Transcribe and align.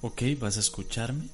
Ok, 0.00 0.22
vas 0.38 0.56
a 0.56 0.60
escucharme. 0.60 1.28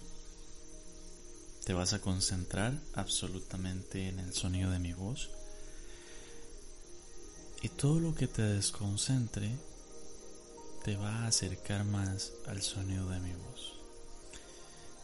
Te 1.67 1.75
vas 1.75 1.93
a 1.93 2.01
concentrar 2.01 2.73
absolutamente 2.95 4.09
en 4.09 4.19
el 4.19 4.33
sonido 4.33 4.71
de 4.71 4.79
mi 4.79 4.95
voz. 4.95 5.29
Y 7.61 7.69
todo 7.69 8.01
lo 8.01 8.15
que 8.15 8.27
te 8.27 8.41
desconcentre 8.41 9.51
te 10.83 10.97
va 10.97 11.11
a 11.11 11.27
acercar 11.27 11.85
más 11.85 12.33
al 12.47 12.63
sonido 12.63 13.07
de 13.11 13.21
mi 13.21 13.35
voz. 13.35 13.75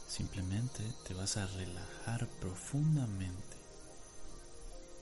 Simplemente 0.09 0.83
te 1.07 1.13
vas 1.13 1.37
a 1.37 1.47
relajar 1.47 2.29
profundamente. 2.41 3.59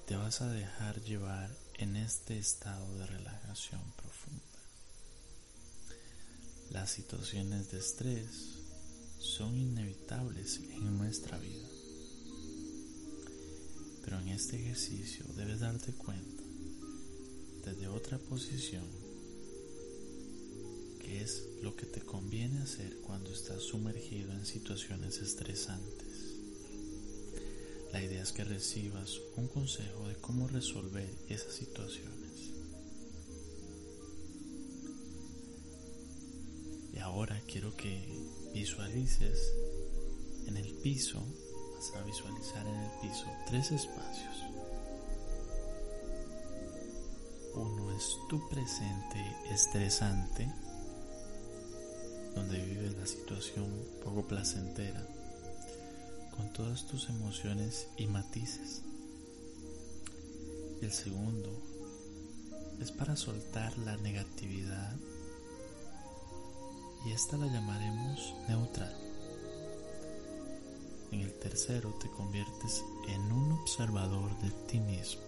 Te 0.08 0.16
vas 0.16 0.40
a 0.40 0.48
dejar 0.48 1.00
llevar 1.02 1.48
en 1.74 1.94
este 1.94 2.36
estado 2.36 2.92
de 2.98 3.06
relajación 3.06 3.82
profunda. 3.92 4.47
Las 6.70 6.90
situaciones 6.90 7.70
de 7.70 7.78
estrés 7.78 8.58
son 9.18 9.56
inevitables 9.56 10.60
en 10.70 10.98
nuestra 10.98 11.38
vida. 11.38 11.66
Pero 14.04 14.20
en 14.20 14.28
este 14.28 14.56
ejercicio 14.56 15.24
debes 15.36 15.60
darte 15.60 15.92
cuenta 15.92 16.42
desde 17.64 17.88
otra 17.88 18.18
posición 18.18 18.84
que 21.00 21.22
es 21.22 21.44
lo 21.62 21.74
que 21.74 21.86
te 21.86 22.02
conviene 22.02 22.60
hacer 22.60 22.98
cuando 22.98 23.30
estás 23.30 23.62
sumergido 23.62 24.30
en 24.32 24.44
situaciones 24.44 25.18
estresantes. 25.22 26.36
La 27.92 28.02
idea 28.02 28.22
es 28.22 28.32
que 28.32 28.44
recibas 28.44 29.18
un 29.36 29.48
consejo 29.48 30.06
de 30.06 30.16
cómo 30.16 30.46
resolver 30.48 31.08
esas 31.30 31.54
situaciones. 31.54 32.17
Ahora 37.08 37.40
quiero 37.50 37.74
que 37.74 38.06
visualices 38.52 39.54
en 40.46 40.58
el 40.58 40.74
piso, 40.82 41.24
vas 41.74 41.94
a 41.96 42.02
visualizar 42.04 42.66
en 42.66 42.74
el 42.74 42.90
piso 43.00 43.24
tres 43.46 43.72
espacios. 43.72 44.36
Uno 47.54 47.96
es 47.96 48.04
tu 48.28 48.46
presente 48.50 49.36
estresante, 49.50 50.52
donde 52.34 52.62
vives 52.62 52.94
la 52.94 53.06
situación 53.06 53.66
poco 54.04 54.28
placentera, 54.28 55.08
con 56.36 56.52
todas 56.52 56.86
tus 56.86 57.08
emociones 57.08 57.88
y 57.96 58.06
matices. 58.06 58.82
El 60.82 60.92
segundo 60.92 61.50
es 62.80 62.92
para 62.92 63.16
soltar 63.16 63.76
la 63.78 63.96
negatividad 63.96 64.94
y 67.04 67.12
esta 67.12 67.36
la 67.36 67.46
llamaremos 67.46 68.34
neutral. 68.48 68.94
En 71.10 71.20
el 71.20 71.32
tercero 71.38 71.94
te 72.00 72.10
conviertes 72.10 72.84
en 73.08 73.32
un 73.32 73.52
observador 73.52 74.36
de 74.40 74.50
ti 74.66 74.78
mismo. 74.80 75.22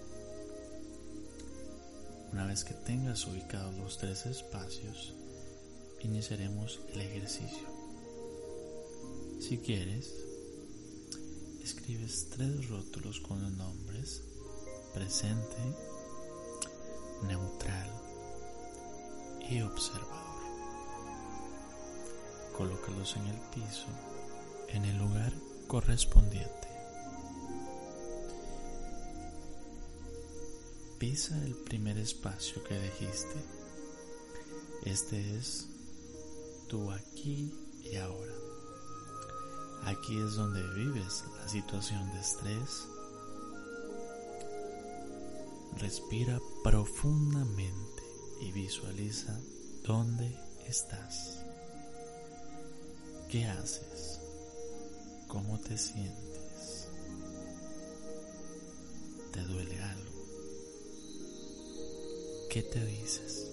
Una 2.32 2.46
vez 2.46 2.64
que 2.64 2.74
tengas 2.74 3.26
ubicados 3.26 3.76
los 3.76 3.98
tres 3.98 4.26
espacios, 4.26 5.14
iniciaremos 6.00 6.80
el 6.92 7.00
ejercicio. 7.00 7.68
Si 9.40 9.58
quieres, 9.58 10.14
escribes 11.62 12.28
tres 12.30 12.68
rótulos 12.68 13.20
con 13.20 13.42
los 13.42 13.52
nombres 13.52 14.22
presente, 14.94 15.56
neutral 17.26 17.90
y 19.48 19.60
observador 19.62 20.29
colócalos 22.60 23.16
en 23.16 23.26
el 23.26 23.38
piso 23.54 23.86
en 24.68 24.84
el 24.84 24.98
lugar 24.98 25.32
correspondiente. 25.66 26.68
Pisa 30.98 31.42
el 31.42 31.54
primer 31.54 31.96
espacio 31.96 32.62
que 32.64 32.78
dijiste. 32.78 33.42
Este 34.84 35.38
es 35.38 35.68
tu 36.68 36.90
aquí 36.92 37.50
y 37.82 37.96
ahora. 37.96 38.34
Aquí 39.84 40.18
es 40.18 40.34
donde 40.34 40.62
vives 40.74 41.24
la 41.38 41.48
situación 41.48 42.12
de 42.12 42.20
estrés. 42.20 42.86
Respira 45.78 46.38
profundamente 46.62 48.02
y 48.42 48.52
visualiza 48.52 49.40
dónde 49.82 50.36
estás. 50.66 51.49
¿Qué 53.30 53.44
haces? 53.44 54.18
¿Cómo 55.28 55.60
te 55.60 55.78
sientes? 55.78 56.88
¿Te 59.32 59.40
duele 59.42 59.80
algo? 59.80 60.10
¿Qué 62.50 62.64
te 62.64 62.84
dices? 62.84 63.46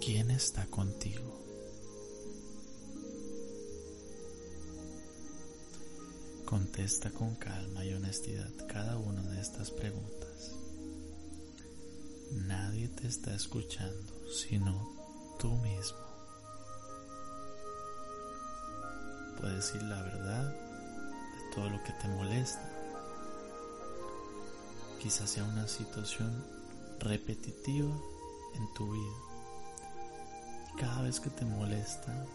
¿Quién 0.00 0.30
está 0.30 0.64
contigo? 0.66 1.36
Contesta 6.44 7.10
con 7.10 7.34
calma 7.34 7.84
y 7.84 7.92
honestidad 7.92 8.52
cada 8.68 8.96
una 8.98 9.22
de 9.32 9.40
estas 9.40 9.72
preguntas. 9.72 10.67
Nadie 12.32 12.88
te 12.88 13.08
está 13.08 13.34
escuchando 13.34 14.12
sino 14.30 14.94
tú 15.38 15.50
mismo. 15.56 15.98
Puedes 19.40 19.56
decir 19.56 19.82
la 19.84 20.02
verdad 20.02 20.50
de 20.50 21.54
todo 21.54 21.70
lo 21.70 21.82
que 21.84 21.92
te 21.92 22.08
molesta. 22.08 22.70
Quizás 25.00 25.30
sea 25.30 25.44
una 25.44 25.66
situación 25.68 26.44
repetitiva 26.98 27.94
en 28.54 28.74
tu 28.74 28.92
vida. 28.92 29.16
Cada 30.78 31.02
vez 31.02 31.20
que 31.20 31.30
te 31.30 31.44
molesta, 31.44 32.26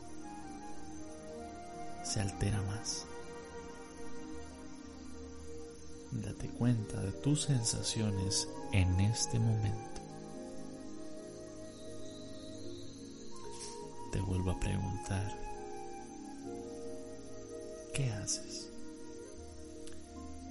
se 2.03 2.21
altera 2.21 2.61
más. 2.63 3.05
Date 6.21 6.47
cuenta 6.49 7.01
de 7.01 7.11
tus 7.11 7.41
sensaciones 7.43 8.47
en 8.71 8.99
este 8.99 9.39
momento. 9.39 10.01
Te 14.11 14.21
vuelvo 14.21 14.51
a 14.51 14.59
preguntar, 14.59 15.39
¿qué 17.95 18.11
haces? 18.11 18.69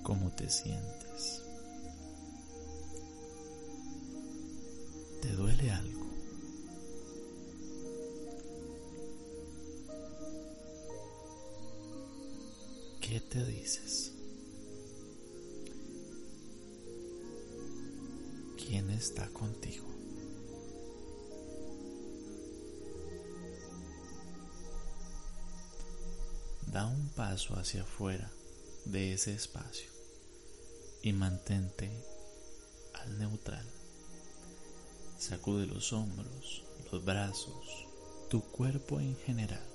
¿Cómo 0.03 0.33
te 0.33 0.51
sientes? 0.51 1.43
¿Te 5.21 5.29
duele 5.29 5.71
algo? 5.71 6.07
¿Qué 13.01 13.21
te 13.21 13.45
dices? 13.45 14.02
Está 18.93 19.29
contigo. 19.29 19.87
Da 26.67 26.87
un 26.87 27.09
paso 27.11 27.55
hacia 27.55 27.83
afuera 27.83 28.31
de 28.85 29.13
ese 29.13 29.35
espacio 29.35 29.91
y 31.03 31.13
mantente 31.13 31.91
al 32.95 33.19
neutral. 33.19 33.67
Sacude 35.19 35.67
los 35.67 35.93
hombros, 35.93 36.65
los 36.91 37.05
brazos, 37.05 37.87
tu 38.31 38.43
cuerpo 38.43 39.01
en 39.01 39.17
general, 39.17 39.67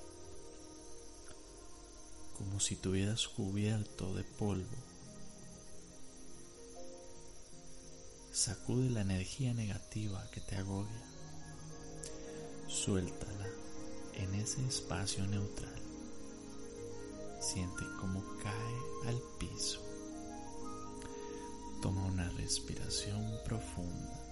como 2.36 2.60
si 2.60 2.76
tuvieras 2.76 3.28
cubierto 3.28 4.14
de 4.14 4.24
polvo 4.24 4.87
Sacude 8.38 8.88
la 8.88 9.00
energía 9.00 9.52
negativa 9.52 10.24
que 10.30 10.40
te 10.40 10.54
agobia. 10.54 11.02
Suéltala 12.68 13.48
en 14.14 14.32
ese 14.36 14.64
espacio 14.64 15.26
neutral. 15.26 15.82
Siente 17.40 17.82
cómo 17.98 18.22
cae 18.40 19.08
al 19.08 19.20
piso. 19.40 19.80
Toma 21.82 22.04
una 22.04 22.28
respiración 22.30 23.28
profunda 23.44 24.22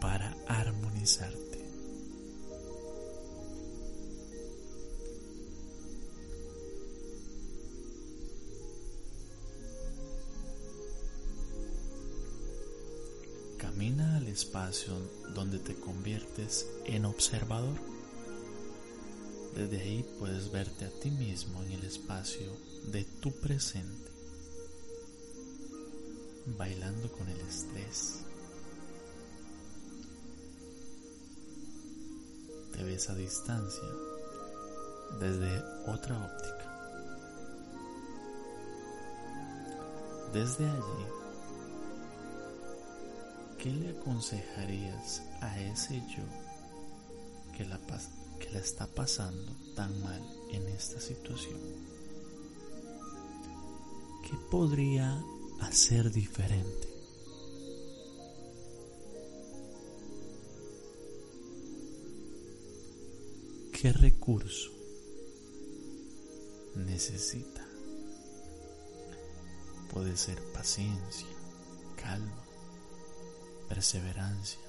para 0.00 0.34
armonizarte. 0.46 1.47
Espacio 14.38 14.94
donde 15.34 15.58
te 15.58 15.74
conviertes 15.74 16.64
en 16.84 17.06
observador. 17.06 17.76
Desde 19.56 19.80
ahí 19.80 20.06
puedes 20.20 20.52
verte 20.52 20.84
a 20.84 20.90
ti 21.00 21.10
mismo 21.10 21.60
en 21.64 21.72
el 21.72 21.84
espacio 21.84 22.46
de 22.92 23.02
tu 23.20 23.32
presente, 23.32 24.12
bailando 26.56 27.10
con 27.10 27.28
el 27.28 27.40
estrés. 27.40 28.20
Te 32.76 32.84
ves 32.84 33.10
a 33.10 33.16
distancia 33.16 33.88
desde 35.18 35.64
otra 35.88 36.16
óptica. 36.16 36.58
Desde 40.32 40.64
allí 40.68 41.17
¿qué 43.58 43.72
le 43.72 43.90
aconsejarías 43.90 45.22
a 45.40 45.60
ese 45.60 46.00
yo 46.08 46.22
que 47.56 47.64
la, 47.64 47.80
está 48.54 48.86
pasando 48.86 49.52
tan 49.74 50.00
mal 50.02 50.22
en 50.52 50.66
esta 50.68 51.00
situación? 51.00 51.58
¿Qué 54.22 54.36
podría 54.50 55.22
hacer 55.60 56.12
diferente? 56.12 56.88
¿Qué 63.72 63.92
recurso 63.92 64.70
necesita? 66.76 67.66
Puede 69.92 70.16
ser 70.16 70.40
paciencia, 70.52 71.28
calma, 71.96 72.47
perseverancia, 73.68 74.60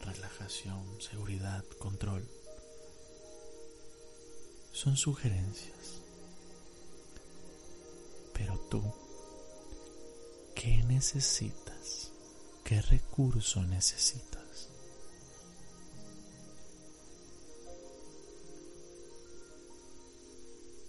relajación, 0.00 1.00
seguridad, 1.00 1.64
control. 1.78 2.26
Son 4.72 4.96
sugerencias. 4.96 6.00
Pero 8.32 8.58
tú, 8.70 8.82
¿qué 10.54 10.82
necesitas? 10.84 12.12
¿Qué 12.64 12.80
recurso 12.82 13.62
necesitas? 13.62 14.68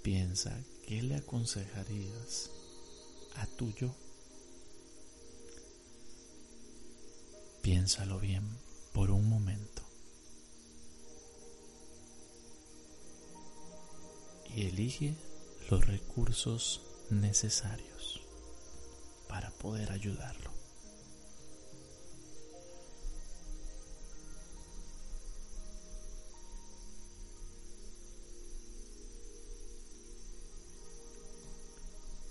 Piensa, 0.03 0.63
¿qué 0.87 1.01
le 1.01 1.15
aconsejarías 1.15 2.51
a 3.35 3.45
tu 3.47 3.71
yo? 3.73 3.93
Piénsalo 7.61 8.19
bien 8.19 8.43
por 8.93 9.11
un 9.11 9.27
momento. 9.29 9.83
Y 14.55 14.67
elige 14.67 15.15
los 15.69 15.85
recursos 15.85 16.81
necesarios 17.09 18.21
para 19.27 19.51
poder 19.51 19.91
ayudarlo. 19.91 20.51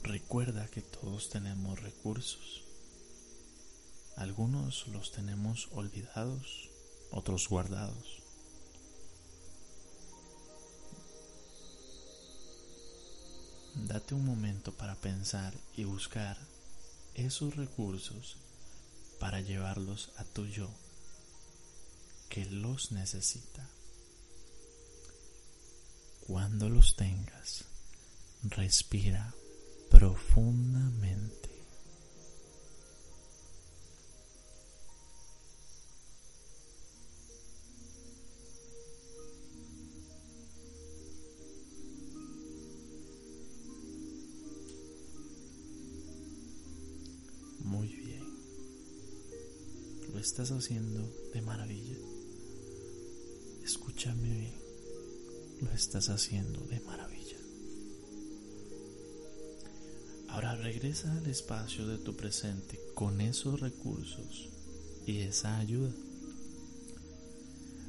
Recuerda 0.02 0.66
que 0.68 0.80
todos 0.82 1.28
tenemos 1.28 1.80
recursos 1.80 2.67
algunos 4.18 4.88
los 4.88 5.12
tenemos 5.12 5.68
olvidados, 5.72 6.68
otros 7.12 7.48
guardados. 7.48 8.22
Date 13.86 14.14
un 14.14 14.24
momento 14.24 14.72
para 14.72 14.96
pensar 14.96 15.54
y 15.76 15.84
buscar 15.84 16.36
esos 17.14 17.54
recursos 17.54 18.36
para 19.20 19.40
llevarlos 19.40 20.10
a 20.16 20.24
tu 20.24 20.46
yo 20.46 20.68
que 22.28 22.44
los 22.46 22.90
necesita. 22.90 23.68
Cuando 26.26 26.68
los 26.68 26.96
tengas, 26.96 27.64
respira 28.42 29.32
profundamente. 29.90 31.47
Estás 50.28 50.50
haciendo 50.50 51.10
de 51.32 51.40
maravilla. 51.40 51.96
Escúchame 53.64 54.28
bien, 54.28 54.54
lo 55.62 55.70
estás 55.72 56.10
haciendo 56.10 56.60
de 56.66 56.80
maravilla. 56.80 57.38
Ahora 60.28 60.54
regresa 60.56 61.10
al 61.16 61.26
espacio 61.28 61.86
de 61.86 61.96
tu 61.96 62.14
presente 62.14 62.78
con 62.94 63.22
esos 63.22 63.58
recursos 63.58 64.50
y 65.06 65.20
esa 65.20 65.56
ayuda. 65.56 65.94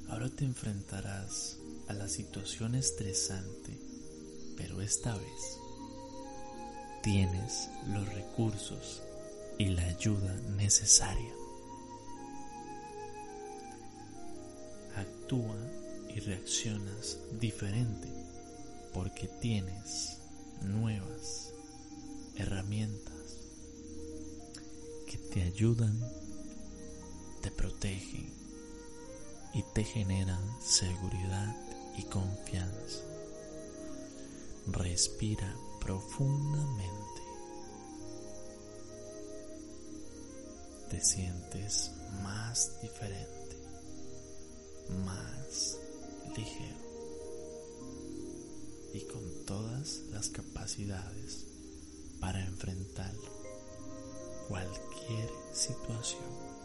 Ahora 0.07 0.29
te 0.29 0.45
enfrentarás 0.45 1.57
a 1.89 1.93
la 1.93 2.07
situación 2.07 2.73
estresante, 2.73 3.77
pero 4.55 4.81
esta 4.81 5.13
vez 5.13 5.59
tienes 7.03 7.67
los 7.89 8.07
recursos 8.13 9.01
y 9.57 9.65
la 9.65 9.83
ayuda 9.83 10.33
necesaria. 10.55 11.38
Actúa 15.29 15.55
y 16.15 16.19
reaccionas 16.21 17.19
diferente 17.39 18.09
porque 18.91 19.27
tienes 19.39 20.17
nuevas 20.63 21.53
herramientas 22.35 23.13
que 25.07 25.19
te 25.31 25.43
ayudan, 25.43 25.99
te 27.43 27.51
protegen 27.51 28.33
y 29.53 29.63
te 29.75 29.83
generan 29.83 30.41
seguridad 30.61 31.55
y 31.95 32.03
confianza. 32.05 33.03
Respira 34.65 35.55
profundamente. 35.79 37.21
Te 40.89 40.99
sientes 41.01 41.91
más 42.23 42.81
diferente 42.81 43.38
más 45.05 45.77
ligero 46.35 46.77
y 48.93 49.01
con 49.01 49.45
todas 49.45 50.01
las 50.11 50.29
capacidades 50.29 51.45
para 52.19 52.43
enfrentar 52.45 53.13
cualquier 54.47 55.29
situación. 55.53 56.58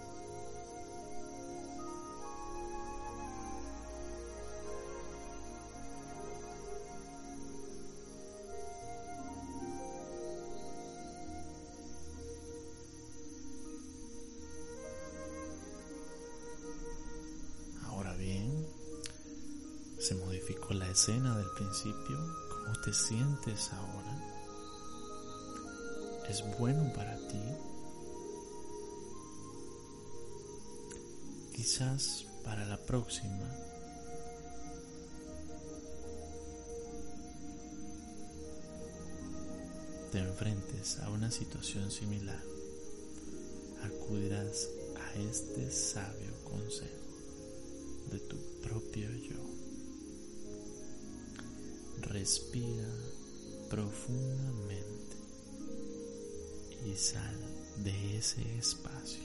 se 20.05 20.15
modificó 20.17 20.75
la 20.75 20.87
escena 20.91 21.35
del 21.39 21.51
principio, 21.57 22.19
cómo 22.51 22.79
te 22.85 22.93
sientes 22.93 23.73
ahora, 23.73 24.21
es 26.29 26.45
bueno 26.59 26.93
para 26.93 27.17
ti. 27.27 27.41
Quizás 31.55 32.27
para 32.45 32.67
la 32.67 32.77
próxima 32.85 33.49
te 40.13 40.19
enfrentes 40.19 40.99
a 40.99 41.09
una 41.09 41.31
situación 41.31 41.91
similar, 41.91 42.43
acudirás 43.83 44.69
a 44.97 45.15
este 45.15 45.71
sabio 45.71 46.35
consejo 46.45 47.05
de 48.11 48.19
tu 48.19 48.37
propio 48.61 49.09
yo. 49.11 49.64
Respira 52.11 52.87
profundamente 53.71 55.17
y 56.85 56.95
sal 56.97 57.37
de 57.79 58.19
ese 58.19 58.43
espacio. 58.59 59.23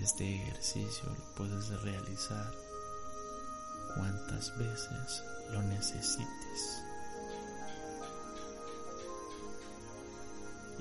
Este 0.00 0.36
ejercicio 0.36 1.08
lo 1.08 1.34
puedes 1.34 1.68
realizar 1.82 2.54
cuantas 3.96 4.56
veces 4.56 5.22
lo 5.50 5.62
necesites 5.62 6.82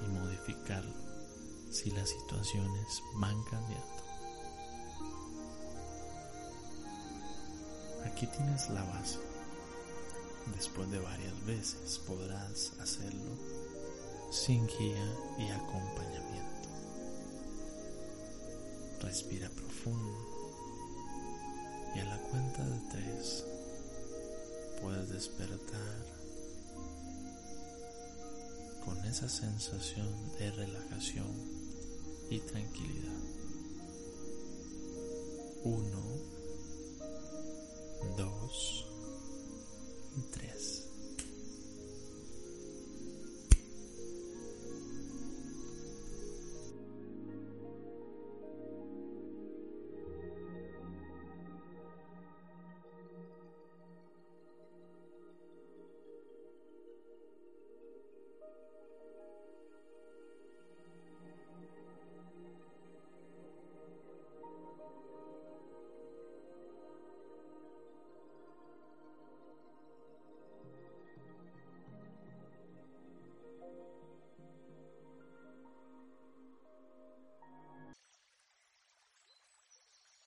y 0.05 0.07
modificarlo 0.09 1.04
si 1.75 1.91
las 1.91 2.09
situaciones 2.09 3.03
van 3.15 3.43
cambiando. 3.43 3.85
Aquí 8.05 8.27
tienes 8.27 8.69
la 8.69 8.81
base. 8.83 9.19
Después 10.55 10.89
de 10.89 10.99
varias 10.99 11.45
veces 11.45 11.99
podrás 12.07 12.71
hacerlo 12.79 13.31
sin 14.31 14.65
guía 14.67 15.15
y 15.37 15.49
acompañamiento. 15.49 16.69
Respira 19.01 19.49
profundo 19.49 20.17
y 21.93 21.99
a 21.99 22.05
la 22.05 22.17
cuenta 22.21 22.65
de 22.65 22.79
tres 22.89 23.43
puedes 24.81 25.09
despertar 25.09 26.15
con 28.85 29.03
esa 29.05 29.27
sensación 29.27 30.07
de 30.37 30.51
relajación 30.51 31.54
y 32.29 32.39
tranquilidad. 32.39 33.19
Uno, 35.63 36.03
dos 38.17 38.85
tres. 40.31 40.44